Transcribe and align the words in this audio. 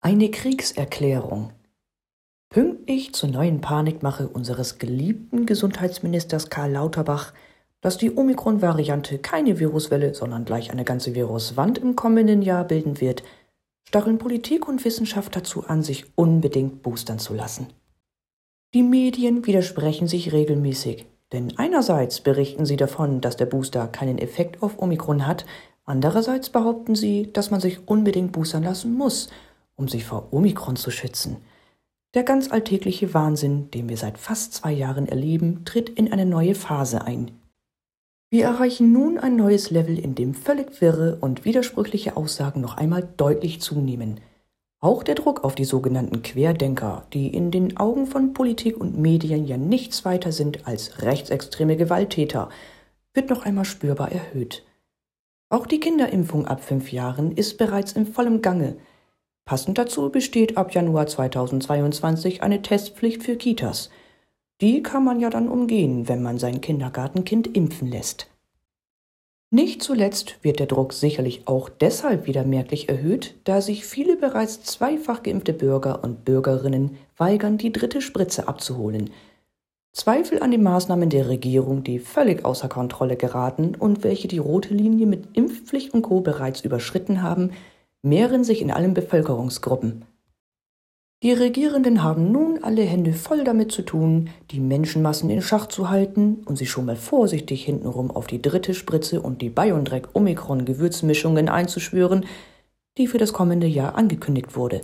Eine 0.00 0.30
Kriegserklärung. 0.30 1.50
Pünktlich 2.50 3.14
zur 3.14 3.30
neuen 3.30 3.60
Panikmache 3.60 4.28
unseres 4.28 4.78
geliebten 4.78 5.44
Gesundheitsministers 5.44 6.50
Karl 6.50 6.70
Lauterbach, 6.70 7.34
dass 7.80 7.98
die 7.98 8.16
Omikron-Variante 8.16 9.18
keine 9.18 9.58
Viruswelle, 9.58 10.14
sondern 10.14 10.44
gleich 10.44 10.70
eine 10.70 10.84
ganze 10.84 11.16
Viruswand 11.16 11.78
im 11.78 11.96
kommenden 11.96 12.42
Jahr 12.42 12.62
bilden 12.64 13.00
wird, 13.00 13.24
stacheln 13.88 14.18
Politik 14.18 14.68
und 14.68 14.84
Wissenschaft 14.84 15.34
dazu 15.34 15.64
an, 15.66 15.82
sich 15.82 16.06
unbedingt 16.14 16.80
boostern 16.84 17.18
zu 17.18 17.34
lassen. 17.34 17.66
Die 18.74 18.84
Medien 18.84 19.46
widersprechen 19.46 20.06
sich 20.06 20.32
regelmäßig, 20.32 21.06
denn 21.32 21.58
einerseits 21.58 22.20
berichten 22.20 22.66
sie 22.66 22.76
davon, 22.76 23.20
dass 23.20 23.36
der 23.36 23.46
Booster 23.46 23.88
keinen 23.88 24.18
Effekt 24.18 24.62
auf 24.62 24.80
Omikron 24.80 25.26
hat, 25.26 25.44
andererseits 25.84 26.50
behaupten 26.50 26.94
sie, 26.94 27.32
dass 27.32 27.50
man 27.50 27.60
sich 27.60 27.88
unbedingt 27.88 28.30
boostern 28.30 28.62
lassen 28.62 28.94
muss– 28.94 29.28
um 29.78 29.88
sich 29.88 30.04
vor 30.04 30.28
Omikron 30.32 30.76
zu 30.76 30.90
schützen. 30.90 31.38
Der 32.14 32.22
ganz 32.22 32.50
alltägliche 32.50 33.14
Wahnsinn, 33.14 33.70
den 33.70 33.88
wir 33.88 33.96
seit 33.96 34.18
fast 34.18 34.52
zwei 34.52 34.72
Jahren 34.72 35.08
erleben, 35.08 35.64
tritt 35.64 35.88
in 35.88 36.12
eine 36.12 36.26
neue 36.26 36.54
Phase 36.54 37.02
ein. 37.02 37.30
Wir 38.30 38.44
erreichen 38.44 38.92
nun 38.92 39.18
ein 39.18 39.36
neues 39.36 39.70
Level, 39.70 39.98
in 39.98 40.14
dem 40.14 40.34
völlig 40.34 40.82
wirre 40.82 41.16
und 41.20 41.46
widersprüchliche 41.46 42.16
Aussagen 42.16 42.60
noch 42.60 42.76
einmal 42.76 43.08
deutlich 43.16 43.62
zunehmen. 43.62 44.20
Auch 44.80 45.02
der 45.02 45.14
Druck 45.14 45.44
auf 45.44 45.54
die 45.54 45.64
sogenannten 45.64 46.22
Querdenker, 46.22 47.06
die 47.12 47.28
in 47.28 47.50
den 47.50 47.78
Augen 47.78 48.06
von 48.06 48.34
Politik 48.34 48.78
und 48.78 48.98
Medien 48.98 49.46
ja 49.46 49.56
nichts 49.56 50.04
weiter 50.04 50.30
sind 50.30 50.66
als 50.66 51.02
rechtsextreme 51.02 51.76
Gewalttäter, 51.76 52.48
wird 53.14 53.30
noch 53.30 53.44
einmal 53.44 53.64
spürbar 53.64 54.12
erhöht. 54.12 54.64
Auch 55.48 55.66
die 55.66 55.80
Kinderimpfung 55.80 56.46
ab 56.46 56.62
fünf 56.62 56.92
Jahren 56.92 57.32
ist 57.32 57.58
bereits 57.58 57.92
in 57.92 58.06
vollem 58.06 58.42
Gange. 58.42 58.76
Passend 59.48 59.78
dazu 59.78 60.10
besteht 60.10 60.58
ab 60.58 60.74
Januar 60.74 61.06
2022 61.06 62.42
eine 62.42 62.60
Testpflicht 62.60 63.22
für 63.22 63.36
Kitas. 63.36 63.88
Die 64.60 64.82
kann 64.82 65.02
man 65.02 65.20
ja 65.20 65.30
dann 65.30 65.48
umgehen, 65.48 66.06
wenn 66.06 66.22
man 66.22 66.36
sein 66.36 66.60
Kindergartenkind 66.60 67.56
impfen 67.56 67.88
lässt. 67.88 68.28
Nicht 69.50 69.82
zuletzt 69.82 70.36
wird 70.42 70.58
der 70.58 70.66
Druck 70.66 70.92
sicherlich 70.92 71.48
auch 71.48 71.70
deshalb 71.70 72.26
wieder 72.26 72.44
merklich 72.44 72.90
erhöht, 72.90 73.36
da 73.44 73.62
sich 73.62 73.86
viele 73.86 74.18
bereits 74.18 74.64
zweifach 74.64 75.22
geimpfte 75.22 75.54
Bürger 75.54 76.04
und 76.04 76.26
Bürgerinnen 76.26 76.98
weigern, 77.16 77.56
die 77.56 77.72
dritte 77.72 78.02
Spritze 78.02 78.48
abzuholen. 78.48 79.08
Zweifel 79.92 80.42
an 80.42 80.50
den 80.50 80.62
Maßnahmen 80.62 81.08
der 81.08 81.30
Regierung, 81.30 81.82
die 81.84 82.00
völlig 82.00 82.44
außer 82.44 82.68
Kontrolle 82.68 83.16
geraten 83.16 83.74
und 83.76 84.04
welche 84.04 84.28
die 84.28 84.36
rote 84.36 84.74
Linie 84.74 85.06
mit 85.06 85.38
Impfpflicht 85.38 85.94
und 85.94 86.02
Co. 86.02 86.20
bereits 86.20 86.60
überschritten 86.60 87.22
haben, 87.22 87.52
mehren 88.02 88.44
sich 88.44 88.62
in 88.62 88.70
allen 88.70 88.94
Bevölkerungsgruppen. 88.94 90.04
Die 91.24 91.32
Regierenden 91.32 92.04
haben 92.04 92.30
nun 92.30 92.62
alle 92.62 92.82
Hände 92.82 93.12
voll 93.12 93.42
damit 93.42 93.72
zu 93.72 93.82
tun, 93.82 94.30
die 94.52 94.60
Menschenmassen 94.60 95.30
in 95.30 95.42
Schach 95.42 95.66
zu 95.66 95.90
halten 95.90 96.44
und 96.44 96.56
sich 96.56 96.70
schon 96.70 96.84
mal 96.84 96.94
vorsichtig 96.94 97.64
hintenrum 97.64 98.12
auf 98.12 98.28
die 98.28 98.40
dritte 98.40 98.72
Spritze 98.72 99.20
und 99.20 99.42
die 99.42 99.50
BioNTech 99.50 100.14
Omikron 100.14 100.64
Gewürzmischungen 100.64 101.48
einzuschwören, 101.48 102.24
die 102.98 103.08
für 103.08 103.18
das 103.18 103.32
kommende 103.32 103.66
Jahr 103.66 103.96
angekündigt 103.96 104.54
wurde. 104.56 104.82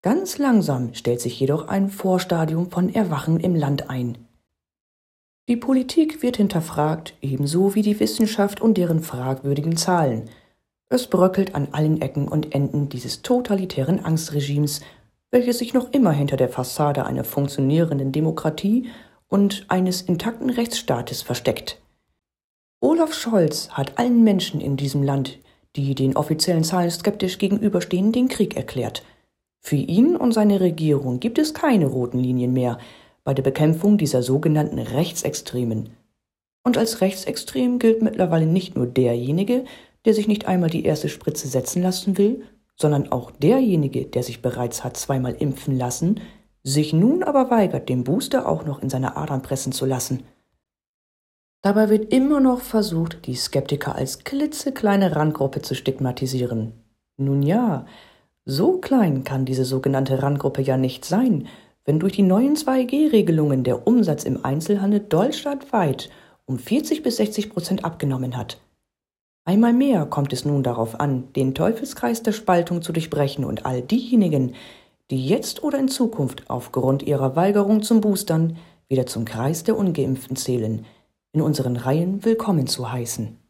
Ganz 0.00 0.38
langsam 0.38 0.94
stellt 0.94 1.20
sich 1.20 1.38
jedoch 1.38 1.68
ein 1.68 1.90
Vorstadium 1.90 2.70
von 2.70 2.92
Erwachen 2.92 3.38
im 3.38 3.54
Land 3.54 3.90
ein. 3.90 4.16
Die 5.50 5.56
Politik 5.56 6.22
wird 6.22 6.38
hinterfragt, 6.38 7.14
ebenso 7.20 7.74
wie 7.74 7.82
die 7.82 8.00
Wissenschaft 8.00 8.62
und 8.62 8.78
deren 8.78 9.00
fragwürdigen 9.00 9.76
Zahlen– 9.76 10.30
es 10.92 11.06
bröckelt 11.06 11.54
an 11.54 11.68
allen 11.72 12.00
Ecken 12.00 12.28
und 12.28 12.54
Enden 12.54 12.88
dieses 12.88 13.22
totalitären 13.22 14.04
Angstregimes, 14.04 14.80
welches 15.30 15.58
sich 15.58 15.74
noch 15.74 15.92
immer 15.92 16.12
hinter 16.12 16.36
der 16.36 16.48
Fassade 16.48 17.06
einer 17.06 17.24
funktionierenden 17.24 18.12
Demokratie 18.12 18.90
und 19.28 19.64
eines 19.68 20.02
intakten 20.02 20.50
Rechtsstaates 20.50 21.22
versteckt. 21.22 21.80
Olaf 22.80 23.14
Scholz 23.14 23.70
hat 23.70 23.98
allen 23.98 24.24
Menschen 24.24 24.60
in 24.60 24.76
diesem 24.76 25.02
Land, 25.02 25.38
die 25.76 25.94
den 25.94 26.16
offiziellen 26.16 26.64
Zahlen 26.64 26.90
skeptisch 26.90 27.38
gegenüberstehen, 27.38 28.12
den 28.12 28.28
Krieg 28.28 28.56
erklärt. 28.56 29.04
Für 29.60 29.76
ihn 29.76 30.16
und 30.16 30.32
seine 30.32 30.60
Regierung 30.60 31.20
gibt 31.20 31.38
es 31.38 31.54
keine 31.54 31.86
roten 31.86 32.18
Linien 32.18 32.52
mehr 32.52 32.78
bei 33.24 33.32
der 33.32 33.42
Bekämpfung 33.42 33.96
dieser 33.96 34.22
sogenannten 34.22 34.80
Rechtsextremen. 34.80 35.90
Und 36.64 36.76
als 36.76 37.00
rechtsextrem 37.00 37.78
gilt 37.78 38.02
mittlerweile 38.02 38.46
nicht 38.46 38.76
nur 38.76 38.86
derjenige, 38.86 39.64
der 40.04 40.14
sich 40.14 40.28
nicht 40.28 40.46
einmal 40.46 40.70
die 40.70 40.84
erste 40.84 41.08
Spritze 41.08 41.48
setzen 41.48 41.82
lassen 41.82 42.18
will, 42.18 42.42
sondern 42.76 43.12
auch 43.12 43.30
derjenige, 43.30 44.06
der 44.06 44.22
sich 44.22 44.42
bereits 44.42 44.82
hat 44.84 44.96
zweimal 44.96 45.34
impfen 45.34 45.76
lassen, 45.78 46.20
sich 46.64 46.92
nun 46.92 47.22
aber 47.22 47.50
weigert, 47.50 47.88
den 47.88 48.04
Booster 48.04 48.48
auch 48.48 48.64
noch 48.64 48.82
in 48.82 48.90
seine 48.90 49.16
Adern 49.16 49.42
pressen 49.42 49.72
zu 49.72 49.86
lassen. 49.86 50.24
Dabei 51.60 51.90
wird 51.90 52.12
immer 52.12 52.40
noch 52.40 52.60
versucht, 52.60 53.26
die 53.26 53.36
Skeptiker 53.36 53.94
als 53.94 54.24
klitzekleine 54.24 55.14
Randgruppe 55.14 55.62
zu 55.62 55.74
stigmatisieren. 55.74 56.72
Nun 57.16 57.42
ja, 57.42 57.86
so 58.44 58.78
klein 58.78 59.22
kann 59.22 59.44
diese 59.44 59.64
sogenannte 59.64 60.22
Randgruppe 60.22 60.62
ja 60.62 60.76
nicht 60.76 61.04
sein, 61.04 61.46
wenn 61.84 62.00
durch 62.00 62.14
die 62.14 62.22
neuen 62.22 62.56
2G-Regelungen 62.56 63.62
der 63.62 63.86
Umsatz 63.86 64.24
im 64.24 64.44
Einzelhandel 64.44 65.00
deutschlandweit 65.00 66.10
um 66.46 66.58
40 66.58 67.04
bis 67.04 67.16
60 67.18 67.50
Prozent 67.50 67.84
abgenommen 67.84 68.36
hat. 68.36 68.58
Einmal 69.44 69.72
mehr 69.72 70.06
kommt 70.06 70.32
es 70.32 70.44
nun 70.44 70.62
darauf 70.62 71.00
an, 71.00 71.32
den 71.34 71.54
Teufelskreis 71.54 72.22
der 72.22 72.30
Spaltung 72.30 72.80
zu 72.80 72.92
durchbrechen 72.92 73.44
und 73.44 73.66
all 73.66 73.82
diejenigen, 73.82 74.54
die 75.10 75.26
jetzt 75.26 75.64
oder 75.64 75.80
in 75.80 75.88
Zukunft 75.88 76.48
aufgrund 76.48 77.02
ihrer 77.02 77.34
Weigerung 77.34 77.82
zum 77.82 78.00
Boostern 78.00 78.56
wieder 78.88 79.06
zum 79.06 79.24
Kreis 79.24 79.64
der 79.64 79.76
ungeimpften 79.76 80.36
zählen, 80.36 80.86
in 81.32 81.42
unseren 81.42 81.76
Reihen 81.76 82.24
willkommen 82.24 82.68
zu 82.68 82.92
heißen. 82.92 83.41